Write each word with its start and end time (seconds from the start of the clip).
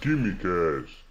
Quimicast. 0.00 1.04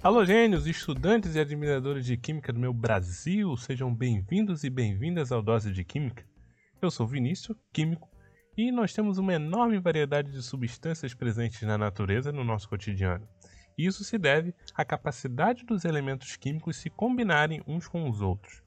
Alô, 0.00 0.24
gênios, 0.24 0.68
estudantes 0.68 1.34
e 1.34 1.40
admiradores 1.40 2.06
de 2.06 2.16
Química 2.16 2.52
do 2.52 2.60
meu 2.60 2.72
Brasil, 2.72 3.56
sejam 3.56 3.92
bem-vindos 3.92 4.62
e 4.62 4.70
bem-vindas 4.70 5.32
ao 5.32 5.42
Dose 5.42 5.72
de 5.72 5.82
Química. 5.82 6.24
Eu 6.80 6.88
sou 6.88 7.04
Vinícius, 7.04 7.58
químico, 7.72 8.08
e 8.56 8.70
nós 8.70 8.94
temos 8.94 9.18
uma 9.18 9.34
enorme 9.34 9.80
variedade 9.80 10.30
de 10.30 10.44
substâncias 10.44 11.14
presentes 11.14 11.62
na 11.62 11.76
natureza 11.76 12.30
no 12.30 12.44
nosso 12.44 12.68
cotidiano. 12.68 13.26
Isso 13.76 14.04
se 14.04 14.16
deve 14.16 14.54
à 14.72 14.84
capacidade 14.84 15.64
dos 15.64 15.84
elementos 15.84 16.36
químicos 16.36 16.76
se 16.76 16.88
combinarem 16.88 17.60
uns 17.66 17.88
com 17.88 18.08
os 18.08 18.20
outros. 18.20 18.62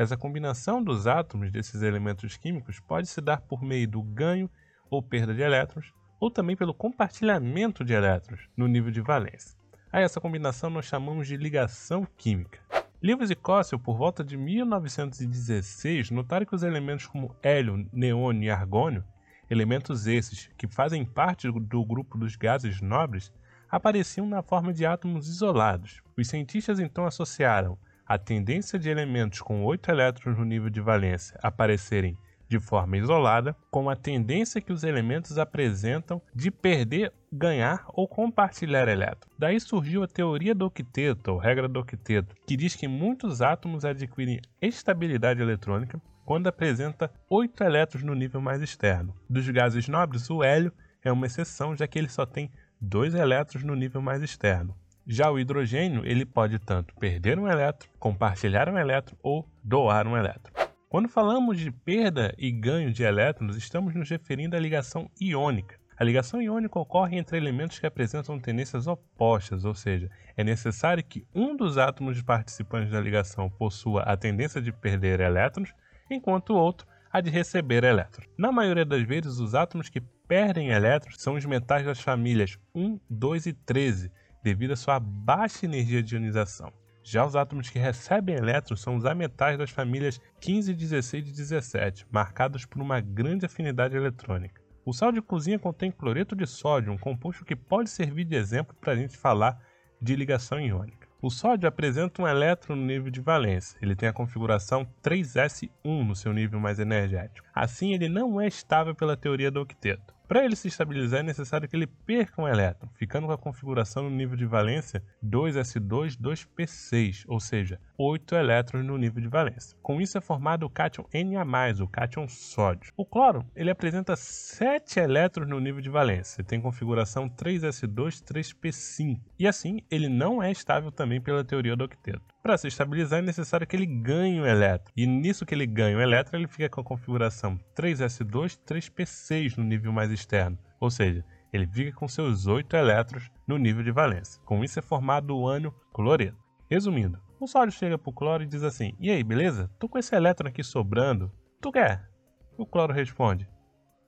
Essa 0.00 0.16
combinação 0.16 0.82
dos 0.82 1.06
átomos 1.06 1.52
desses 1.52 1.82
elementos 1.82 2.34
químicos 2.34 2.80
pode 2.80 3.06
se 3.06 3.20
dar 3.20 3.42
por 3.42 3.62
meio 3.62 3.86
do 3.86 4.02
ganho 4.02 4.48
ou 4.88 5.02
perda 5.02 5.34
de 5.34 5.42
elétrons, 5.42 5.92
ou 6.18 6.30
também 6.30 6.56
pelo 6.56 6.72
compartilhamento 6.72 7.84
de 7.84 7.92
elétrons 7.92 8.48
no 8.56 8.66
nível 8.66 8.90
de 8.90 9.02
valência. 9.02 9.58
A 9.92 10.00
essa 10.00 10.18
combinação 10.18 10.70
nós 10.70 10.86
chamamos 10.86 11.28
de 11.28 11.36
ligação 11.36 12.08
química. 12.16 12.60
Lewis 13.02 13.28
e 13.28 13.34
Cossel, 13.34 13.78
por 13.78 13.98
volta 13.98 14.24
de 14.24 14.38
1916, 14.38 16.10
notaram 16.10 16.46
que 16.46 16.54
os 16.54 16.62
elementos 16.62 17.06
como 17.06 17.36
hélio, 17.42 17.86
neônio 17.92 18.44
e 18.44 18.50
argônio, 18.50 19.04
elementos 19.50 20.06
esses 20.06 20.48
que 20.56 20.66
fazem 20.66 21.04
parte 21.04 21.52
do 21.52 21.84
grupo 21.84 22.16
dos 22.16 22.36
gases 22.36 22.80
nobres, 22.80 23.30
apareciam 23.70 24.26
na 24.26 24.42
forma 24.42 24.72
de 24.72 24.86
átomos 24.86 25.28
isolados. 25.28 26.00
Os 26.16 26.26
cientistas 26.26 26.80
então 26.80 27.04
associaram 27.04 27.76
a 28.10 28.18
tendência 28.18 28.76
de 28.76 28.90
elementos 28.90 29.40
com 29.40 29.64
8 29.64 29.88
elétrons 29.88 30.36
no 30.36 30.44
nível 30.44 30.68
de 30.68 30.80
valência 30.80 31.38
aparecerem 31.40 32.18
de 32.48 32.58
forma 32.58 32.96
isolada, 32.96 33.54
com 33.70 33.88
a 33.88 33.94
tendência 33.94 34.60
que 34.60 34.72
os 34.72 34.82
elementos 34.82 35.38
apresentam 35.38 36.20
de 36.34 36.50
perder, 36.50 37.12
ganhar 37.32 37.84
ou 37.90 38.08
compartilhar 38.08 38.88
elétrons. 38.88 39.32
Daí 39.38 39.60
surgiu 39.60 40.02
a 40.02 40.08
teoria 40.08 40.52
do 40.56 40.66
octeto, 40.66 41.28
ou 41.28 41.38
regra 41.38 41.68
do 41.68 41.78
octeto, 41.78 42.34
que 42.44 42.56
diz 42.56 42.74
que 42.74 42.88
muitos 42.88 43.40
átomos 43.40 43.84
adquirem 43.84 44.40
estabilidade 44.60 45.40
eletrônica 45.40 46.02
quando 46.24 46.48
apresenta 46.48 47.12
8 47.28 47.62
elétrons 47.62 48.02
no 48.02 48.16
nível 48.16 48.40
mais 48.40 48.60
externo. 48.60 49.14
Dos 49.28 49.48
gases 49.48 49.86
nobres, 49.86 50.28
o 50.28 50.42
hélio 50.42 50.72
é 51.04 51.12
uma 51.12 51.26
exceção, 51.26 51.76
já 51.76 51.86
que 51.86 51.96
ele 51.96 52.08
só 52.08 52.26
tem 52.26 52.50
2 52.80 53.14
elétrons 53.14 53.62
no 53.62 53.76
nível 53.76 54.02
mais 54.02 54.20
externo. 54.20 54.74
Já 55.12 55.28
o 55.28 55.40
hidrogênio, 55.40 56.06
ele 56.06 56.24
pode 56.24 56.60
tanto 56.60 56.94
perder 56.94 57.36
um 57.36 57.48
elétron, 57.48 57.90
compartilhar 57.98 58.68
um 58.68 58.78
elétron 58.78 59.16
ou 59.20 59.44
doar 59.60 60.06
um 60.06 60.16
elétron. 60.16 60.52
Quando 60.88 61.08
falamos 61.08 61.58
de 61.58 61.72
perda 61.72 62.32
e 62.38 62.48
ganho 62.52 62.92
de 62.92 63.02
elétrons, 63.02 63.56
estamos 63.56 63.92
nos 63.92 64.08
referindo 64.08 64.54
à 64.54 64.60
ligação 64.60 65.10
iônica. 65.20 65.74
A 65.98 66.04
ligação 66.04 66.40
iônica 66.40 66.78
ocorre 66.78 67.18
entre 67.18 67.36
elementos 67.36 67.80
que 67.80 67.86
apresentam 67.86 68.38
tendências 68.38 68.86
opostas, 68.86 69.64
ou 69.64 69.74
seja, 69.74 70.08
é 70.36 70.44
necessário 70.44 71.02
que 71.02 71.26
um 71.34 71.56
dos 71.56 71.76
átomos 71.76 72.22
participantes 72.22 72.92
da 72.92 73.00
ligação 73.00 73.50
possua 73.50 74.02
a 74.02 74.16
tendência 74.16 74.62
de 74.62 74.70
perder 74.70 75.18
elétrons, 75.18 75.74
enquanto 76.08 76.50
o 76.50 76.56
outro 76.56 76.86
a 77.12 77.20
de 77.20 77.30
receber 77.30 77.82
elétrons. 77.82 78.28
Na 78.38 78.52
maioria 78.52 78.84
das 78.84 79.02
vezes, 79.02 79.40
os 79.40 79.56
átomos 79.56 79.88
que 79.88 80.00
perdem 80.28 80.68
elétrons 80.68 81.20
são 81.20 81.34
os 81.34 81.44
metais 81.44 81.84
das 81.84 81.98
famílias 81.98 82.56
1, 82.72 83.00
2 83.10 83.46
e 83.46 83.52
13, 83.52 84.12
devido 84.42 84.72
à 84.72 84.76
sua 84.76 84.98
baixa 84.98 85.66
energia 85.66 86.02
de 86.02 86.14
ionização. 86.14 86.72
Já 87.02 87.24
os 87.24 87.34
átomos 87.34 87.70
que 87.70 87.78
recebem 87.78 88.36
elétrons 88.36 88.80
são 88.80 88.94
os 88.94 89.06
ametais 89.06 89.58
das 89.58 89.70
famílias 89.70 90.20
15, 90.40 90.74
16 90.74 91.28
e 91.28 91.32
17, 91.32 92.06
marcados 92.10 92.66
por 92.66 92.80
uma 92.80 93.00
grande 93.00 93.46
afinidade 93.46 93.96
eletrônica. 93.96 94.60
O 94.84 94.92
sal 94.92 95.12
de 95.12 95.22
cozinha 95.22 95.58
contém 95.58 95.90
cloreto 95.90 96.36
de 96.36 96.46
sódio, 96.46 96.92
um 96.92 96.98
composto 96.98 97.44
que 97.44 97.56
pode 97.56 97.90
servir 97.90 98.24
de 98.24 98.36
exemplo 98.36 98.74
para 98.80 98.92
a 98.92 98.96
gente 98.96 99.16
falar 99.16 99.58
de 100.00 100.16
ligação 100.16 100.60
iônica. 100.60 101.08
O 101.22 101.30
sódio 101.30 101.68
apresenta 101.68 102.22
um 102.22 102.26
elétron 102.26 102.76
no 102.76 102.86
nível 102.86 103.10
de 103.10 103.20
valência. 103.20 103.78
Ele 103.82 103.94
tem 103.94 104.08
a 104.08 104.12
configuração 104.12 104.86
3s1 105.02 105.70
no 105.84 106.16
seu 106.16 106.32
nível 106.32 106.58
mais 106.58 106.78
energético. 106.78 107.46
Assim, 107.54 107.92
ele 107.92 108.08
não 108.08 108.40
é 108.40 108.46
estável 108.46 108.94
pela 108.94 109.18
teoria 109.18 109.50
do 109.50 109.60
octeto. 109.60 110.14
Para 110.30 110.44
ele 110.44 110.54
se 110.54 110.68
estabilizar, 110.68 111.18
é 111.18 111.22
necessário 111.24 111.68
que 111.68 111.74
ele 111.74 111.88
perca 111.88 112.40
um 112.40 112.46
elétron, 112.46 112.88
ficando 112.94 113.26
com 113.26 113.32
a 113.32 113.36
configuração 113.36 114.04
no 114.04 114.10
nível 114.10 114.36
de 114.36 114.46
valência 114.46 115.02
2s2, 115.26 116.16
2p6, 116.16 117.24
ou 117.26 117.40
seja, 117.40 117.80
8 117.98 118.36
elétrons 118.36 118.86
no 118.86 118.96
nível 118.96 119.20
de 119.20 119.26
valência. 119.26 119.76
Com 119.82 120.00
isso 120.00 120.16
é 120.16 120.20
formado 120.20 120.64
o 120.64 120.70
cátion 120.70 121.04
Na+, 121.12 121.82
o 121.82 121.88
cátion 121.88 122.28
sódio. 122.28 122.92
O 122.96 123.04
cloro, 123.04 123.44
ele 123.56 123.72
apresenta 123.72 124.14
7 124.14 125.00
elétrons 125.00 125.48
no 125.48 125.58
nível 125.58 125.80
de 125.80 125.90
valência, 125.90 126.44
tem 126.44 126.60
configuração 126.60 127.28
3s2, 127.28 128.22
3p5, 128.22 129.20
e 129.36 129.48
assim 129.48 129.80
ele 129.90 130.08
não 130.08 130.40
é 130.40 130.52
estável 130.52 130.92
também 130.92 131.20
pela 131.20 131.42
teoria 131.42 131.74
do 131.74 131.82
octeto. 131.82 132.22
Para 132.42 132.56
se 132.56 132.68
estabilizar 132.68 133.18
é 133.18 133.22
necessário 133.22 133.66
que 133.66 133.76
ele 133.76 133.86
ganhe 133.86 134.40
um 134.40 134.46
elétron, 134.46 134.90
e 134.96 135.06
nisso 135.06 135.44
que 135.44 135.54
ele 135.54 135.66
ganha 135.66 135.96
um 135.96 136.00
elétron, 136.00 136.38
ele 136.38 136.48
fica 136.48 136.70
com 136.70 136.80
a 136.80 136.84
configuração 136.84 137.58
3s2, 137.76 138.58
3p6 138.66 139.58
no 139.58 139.64
nível 139.64 139.92
mais 139.92 140.10
externo, 140.10 140.58
ou 140.80 140.90
seja, 140.90 141.24
ele 141.52 141.66
fica 141.66 141.92
com 141.92 142.08
seus 142.08 142.46
8 142.46 142.74
elétrons 142.76 143.30
no 143.46 143.58
nível 143.58 143.82
de 143.82 143.90
valência. 143.90 144.40
Com 144.44 144.64
isso 144.64 144.78
é 144.78 144.82
formado 144.82 145.36
o 145.36 145.46
ânion 145.46 145.72
cloreto. 145.92 146.38
Resumindo, 146.70 147.20
o 147.40 147.46
sódio 147.46 147.72
chega 147.72 147.98
para 147.98 148.10
o 148.10 148.12
cloro 148.12 148.42
e 148.42 148.46
diz 148.46 148.62
assim: 148.62 148.94
E 149.00 149.10
aí, 149.10 149.24
beleza? 149.24 149.70
Tô 149.78 149.88
com 149.88 149.98
esse 149.98 150.14
elétron 150.14 150.48
aqui 150.48 150.62
sobrando. 150.62 151.32
Tu 151.60 151.72
quer? 151.72 152.08
O 152.56 152.64
cloro 152.64 152.92
responde: 152.92 153.48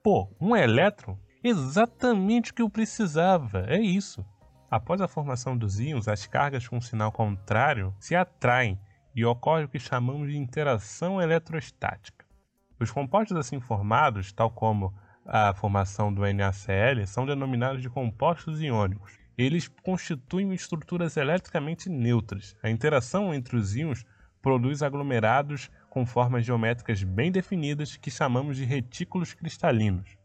Pô, 0.01 0.33
um 0.39 0.55
elétron? 0.55 1.17
Exatamente 1.43 2.51
o 2.51 2.53
que 2.53 2.61
eu 2.61 2.69
precisava. 2.69 3.65
É 3.67 3.79
isso. 3.79 4.25
Após 4.75 4.99
a 5.01 5.07
formação 5.07 5.55
dos 5.55 5.79
íons, 5.79 6.07
as 6.07 6.25
cargas 6.25 6.67
com 6.67 6.81
sinal 6.81 7.11
contrário 7.11 7.93
se 7.99 8.15
atraem 8.15 8.79
e 9.15 9.23
ocorre 9.23 9.65
o 9.65 9.69
que 9.69 9.77
chamamos 9.77 10.31
de 10.31 10.35
interação 10.35 11.21
eletrostática. 11.21 12.25
Os 12.79 12.89
compostos 12.89 13.37
assim 13.37 13.59
formados, 13.59 14.33
tal 14.33 14.49
como 14.49 14.91
a 15.27 15.53
formação 15.53 16.11
do 16.11 16.23
NaCl, 16.23 17.05
são 17.05 17.23
denominados 17.23 17.83
de 17.83 17.89
compostos 17.91 18.63
iônicos. 18.63 19.19
Eles 19.37 19.67
constituem 19.67 20.51
estruturas 20.55 21.17
eletricamente 21.17 21.87
neutras. 21.87 22.57
A 22.63 22.67
interação 22.67 23.31
entre 23.31 23.55
os 23.55 23.75
íons 23.75 24.03
produz 24.41 24.81
aglomerados 24.81 25.69
com 25.87 26.03
formas 26.03 26.47
geométricas 26.47 27.03
bem 27.03 27.31
definidas 27.31 27.95
que 27.95 28.09
chamamos 28.09 28.57
de 28.57 28.65
retículos 28.65 29.35
cristalinos. 29.35 30.17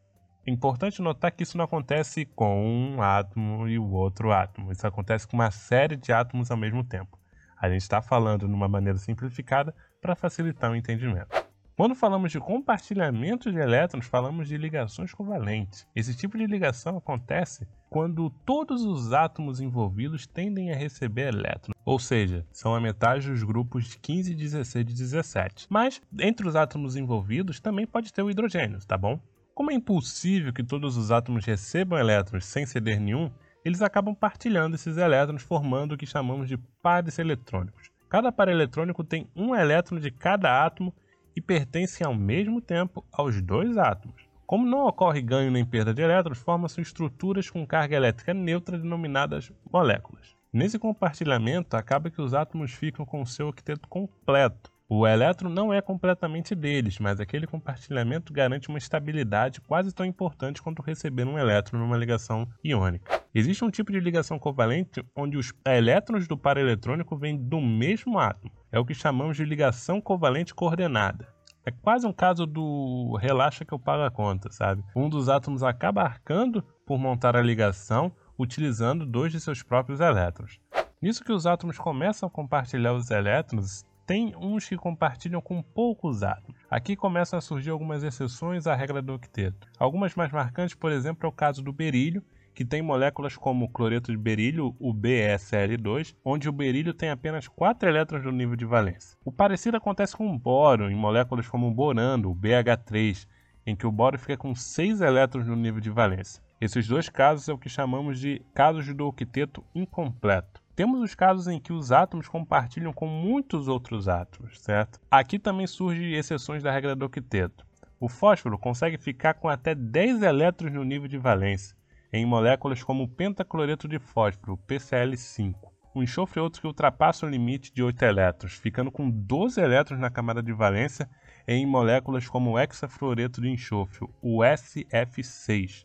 Importante 0.49 1.03
notar 1.03 1.31
que 1.31 1.43
isso 1.43 1.59
não 1.59 1.67
acontece 1.67 2.25
com 2.25 2.65
um 2.65 3.03
átomo 3.03 3.69
e 3.69 3.79
o 3.79 3.91
outro 3.91 4.33
átomo. 4.33 4.73
Isso 4.73 4.87
acontece 4.87 5.29
com 5.29 5.37
uma 5.37 5.51
série 5.51 5.95
de 5.95 6.11
átomos 6.11 6.51
ao 6.51 6.57
mesmo 6.57 6.83
tempo. 6.83 7.19
A 7.61 7.69
gente 7.69 7.83
está 7.83 8.01
falando 8.01 8.49
de 8.49 8.55
uma 8.55 8.67
maneira 8.67 8.99
simplificada 8.99 9.75
para 10.01 10.17
facilitar 10.17 10.71
o 10.71 10.75
entendimento. 10.75 11.29
Quando 11.77 11.95
falamos 11.95 12.33
de 12.33 12.41
compartilhamento 12.41 13.53
de 13.53 13.59
elétrons, 13.59 14.07
falamos 14.07 14.49
de 14.49 14.57
ligações 14.57 15.13
covalentes. 15.13 15.87
Esse 15.95 16.17
tipo 16.17 16.39
de 16.39 16.47
ligação 16.47 16.97
acontece 16.97 17.69
quando 17.91 18.31
todos 18.31 18.83
os 18.85 19.13
átomos 19.13 19.61
envolvidos 19.61 20.27
tendem 20.27 20.73
a 20.73 20.77
receber 20.77 21.29
elétrons, 21.29 21.77
ou 21.85 21.99
seja, 21.99 22.47
são 22.51 22.75
a 22.75 22.81
metade 22.81 23.31
dos 23.31 23.43
grupos 23.43 23.95
15, 23.97 24.35
16 24.35 24.83
e 24.83 24.95
17. 24.95 25.67
Mas 25.69 26.01
entre 26.19 26.49
os 26.49 26.57
átomos 26.57 26.97
envolvidos 26.97 27.61
também 27.61 27.87
pode 27.87 28.13
ter 28.13 28.23
o 28.23 28.31
hidrogênio, 28.31 28.79
tá 28.87 28.97
bom? 28.97 29.21
Como 29.59 29.73
é 29.73 29.75
impossível 29.75 30.53
que 30.53 30.63
todos 30.63 30.97
os 30.97 31.11
átomos 31.11 31.45
recebam 31.45 31.99
elétrons 31.99 32.45
sem 32.45 32.65
ceder 32.65 33.01
nenhum, 33.01 33.29
eles 33.65 33.83
acabam 33.83 34.15
partilhando 34.15 34.77
esses 34.77 34.97
elétrons 34.97 35.43
formando 35.43 35.97
o 35.97 35.99
que 35.99 36.07
chamamos 36.07 36.47
de 36.49 36.57
pares 36.81 37.19
eletrônicos. 37.19 37.91
Cada 38.09 38.31
par 38.31 38.47
eletrônico 38.47 39.03
tem 39.03 39.29
um 39.35 39.57
elétron 39.57 39.99
de 39.99 40.13
cada 40.13 40.65
átomo 40.65 40.95
e 41.35 41.41
pertencem 41.41 42.07
ao 42.07 42.15
mesmo 42.15 42.61
tempo 42.61 43.05
aos 43.11 43.43
dois 43.43 43.77
átomos. 43.77 44.29
Como 44.47 44.65
não 44.65 44.87
ocorre 44.87 45.21
ganho 45.21 45.51
nem 45.51 45.65
perda 45.65 45.93
de 45.93 46.03
elétrons, 46.03 46.39
formam-se 46.39 46.81
estruturas 46.81 47.51
com 47.51 47.67
carga 47.67 47.97
elétrica 47.97 48.33
neutra 48.33 48.79
denominadas 48.79 49.51
moléculas. 49.73 50.37
Nesse 50.53 50.79
compartilhamento, 50.79 51.77
acaba 51.77 52.11
que 52.11 52.23
os 52.23 52.33
átomos 52.33 52.73
ficam 52.73 53.05
com 53.05 53.23
o 53.23 53.27
seu 53.27 53.49
octeto 53.49 53.89
completo, 53.89 54.71
o 54.91 55.07
elétron 55.07 55.51
não 55.51 55.71
é 55.71 55.83
completamente 55.83 56.55
deles, 56.55 56.99
mas 56.99 57.21
aquele 57.21 57.47
compartilhamento 57.47 58.33
garante 58.33 58.71
uma 58.71 58.79
estabilidade 58.79 59.61
quase 59.61 59.95
tão 59.95 60.07
importante 60.07 60.63
quanto 60.63 60.81
receber 60.81 61.27
um 61.27 61.39
elétron 61.39 61.79
numa 61.79 61.97
ligação 61.97 62.49
iônica. 62.65 63.21
Existe 63.35 63.63
um 63.63 63.71
tipo 63.71 63.93
de 63.93 64.01
ligação 64.01 64.39
covalente 64.39 65.05
onde 65.15 65.37
os 65.37 65.53
elétrons 65.67 66.27
do 66.27 66.39
par 66.39 66.57
eletrônico 66.57 67.19
vêm 67.19 67.37
do 67.37 67.61
mesmo 67.61 68.19
átomo. 68.19 68.51
É 68.73 68.79
o 68.79 68.85
que 68.85 68.95
chamamos 68.95 69.37
de 69.37 69.45
ligação 69.45 70.01
covalente 70.01 70.55
coordenada. 70.55 71.29
É 71.67 71.71
quase 71.71 72.07
um 72.07 72.13
caso 72.13 72.47
do 72.47 73.15
relaxa 73.21 73.67
que 73.67 73.75
eu 73.75 73.79
pago 73.79 74.05
a 74.05 74.11
conta, 74.11 74.51
sabe? 74.51 74.83
Um 74.97 75.11
dos 75.11 75.29
átomos 75.29 75.63
acaba 75.63 76.01
arcando 76.01 76.65
por 76.87 76.99
montar 76.99 77.37
a 77.37 77.43
ligação 77.43 78.11
utilizando 78.39 79.05
dois 79.05 79.33
de 79.33 79.39
seus 79.39 79.63
próprios 79.63 80.01
elétrons. 80.01 80.59
Nisso 81.03 81.23
que 81.23 81.33
os 81.33 81.47
átomos 81.47 81.77
começam 81.77 82.27
a 82.27 82.33
compartilhar 82.33 82.95
os 82.95 83.11
elétrons, 83.11 83.85
tem 84.09 84.35
uns 84.41 84.67
que 84.67 84.75
compartilham 84.75 85.39
com 85.39 85.63
poucos 85.63 86.23
átomos. 86.23 86.59
Aqui 86.71 86.97
começam 86.97 87.39
a 87.39 87.43
surgir 87.43 87.69
algumas 87.69 88.03
exceções 88.03 88.67
à 88.67 88.75
regra 88.75 89.03
do 89.03 89.13
octeto. 89.13 89.69
Algumas 89.79 90.15
mais 90.15 90.33
marcantes, 90.33 90.75
por 90.75 90.91
exemplo, 90.91 91.27
é 91.27 91.29
o 91.29 91.33
caso 91.33 91.63
do 91.63 91.75
berílio, 91.75 92.25
que 92.55 92.65
tem 92.65 92.81
moléculas 92.81 93.37
como 93.37 93.67
o 93.67 93.69
cloreto 93.69 94.11
de 94.11 94.17
berílio, 94.17 94.75
o 94.81 94.95
BSL2, 94.95 96.17
onde 96.25 96.49
o 96.49 96.53
berílio 96.53 96.95
tem 96.95 97.11
apenas 97.11 97.49
4 97.49 97.87
elétrons 97.87 98.25
no 98.25 98.33
nível 98.33 98.57
de 98.57 98.65
valência. 98.65 99.15
O 99.23 99.31
parecido 99.31 99.77
acontece 99.77 100.17
com 100.17 100.35
o 100.35 100.39
boro, 100.39 100.91
em 100.91 100.97
moléculas 100.97 101.47
como 101.47 101.69
o 101.69 101.75
borando, 101.75 102.31
o 102.31 102.35
BH3, 102.35 103.29
em 103.67 103.77
que 103.77 103.87
o 103.87 103.93
boro 103.93 104.19
fica 104.19 104.39
com 104.39 104.55
6 104.55 105.03
elétrons 105.03 105.47
no 105.47 105.55
nível 105.55 105.83
de 105.83 105.91
valência. 105.91 106.43
Esses 106.59 106.89
dois 106.89 107.11
casos 107.11 107.47
é 107.47 107.53
o 107.53 107.59
que 107.59 107.69
chamamos 107.69 108.19
de 108.19 108.41
casos 108.55 108.91
do 108.95 109.07
octeto 109.07 109.63
incompleto. 109.75 110.63
Temos 110.79 111.01
os 111.01 111.13
casos 111.13 111.49
em 111.49 111.59
que 111.59 111.73
os 111.73 111.91
átomos 111.91 112.29
compartilham 112.29 112.93
com 112.93 113.09
muitos 113.09 113.67
outros 113.67 114.07
átomos, 114.07 114.61
certo? 114.61 115.01
Aqui 115.11 115.37
também 115.37 115.67
surgem 115.67 116.13
exceções 116.13 116.63
da 116.63 116.71
regra 116.71 116.95
do 116.95 117.05
octeto. 117.05 117.67
O 117.99 118.09
fósforo 118.09 118.57
consegue 118.57 118.97
ficar 118.97 119.35
com 119.35 119.49
até 119.49 119.75
10 119.75 120.23
elétrons 120.23 120.73
no 120.73 120.85
nível 120.85 121.09
de 121.09 121.19
valência, 121.19 121.77
em 122.13 122.25
moléculas 122.25 122.81
como 122.81 123.03
o 123.03 123.09
pentacloreto 123.09 123.89
de 123.89 123.99
fósforo, 123.99 124.57
PCl5. 124.69 125.57
O 125.97 126.01
enxofre 126.01 126.39
é 126.39 126.43
outro 126.45 126.61
que 126.61 126.69
ultrapassa 126.69 127.27
o 127.27 127.29
limite 127.29 127.75
de 127.75 127.83
8 127.83 128.01
elétrons, 128.05 128.53
ficando 128.53 128.93
com 128.93 129.11
12 129.11 129.61
elétrons 129.61 129.99
na 129.99 130.11
camada 130.11 130.41
de 130.41 130.53
valência 130.53 131.11
em 131.49 131.67
moléculas 131.67 132.29
como 132.29 132.53
o 132.53 132.59
hexafluoreto 132.59 133.41
de 133.41 133.49
enxofre, 133.49 134.07
o 134.23 134.45
SF6. 134.45 135.85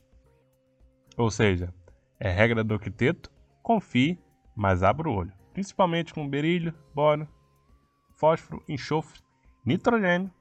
Ou 1.17 1.31
seja, 1.31 1.73
é 2.19 2.29
regra 2.29 2.63
do 2.63 2.75
octeto, 2.75 3.31
confie, 3.63 4.19
mas 4.55 4.83
abra 4.83 5.09
o 5.09 5.13
olho. 5.13 5.33
Principalmente 5.53 6.13
com 6.13 6.27
berílio, 6.27 6.73
boro, 6.93 7.27
fósforo, 8.11 8.63
enxofre, 8.67 9.21
nitrogênio 9.65 10.31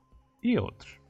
e 0.43 0.59
outros. 0.59 1.01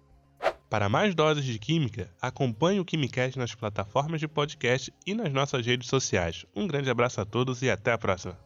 Para 0.69 0.89
mais 0.89 1.15
doses 1.15 1.45
de 1.45 1.59
química, 1.59 2.11
acompanhe 2.21 2.81
o 2.81 2.85
Quimicast 2.85 3.39
nas 3.39 3.55
plataformas 3.55 4.21
de 4.21 4.27
podcast 4.27 4.93
e 5.07 5.15
nas 5.15 5.31
nossas 5.31 5.67
redes 5.67 5.89
sociais. 5.89 6.47
Um 6.57 6.67
grande 6.67 6.89
abraço 6.89 7.21
a 7.21 7.27
todos 7.27 7.61
e 7.61 7.71
até 7.71 7.93
a 7.93 7.99
próxima. 7.99 8.39